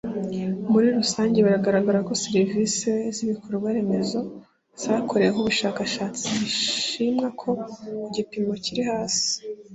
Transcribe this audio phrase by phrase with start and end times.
[0.71, 4.19] Muri rusange biragaragara ko serivisi z ibikorwaremezo
[4.83, 7.49] zakoreweho ubushakashatsi zishimwa ku
[8.15, 9.29] gipimo kiri hasi